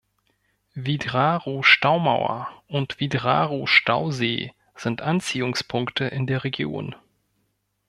Vidraru-Staumauer 0.73 2.47
und 2.65 2.99
Vidraru-Stausee 2.99 4.51
sind 4.73 5.03
Anziehungspunkte 5.03 6.05
in 6.05 6.25
der 6.25 6.43
Region. 6.43 6.95